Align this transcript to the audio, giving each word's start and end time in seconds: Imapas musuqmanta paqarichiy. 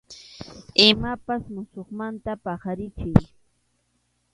Imapas 0.87 1.43
musuqmanta 1.53 2.31
paqarichiy. 2.43 3.23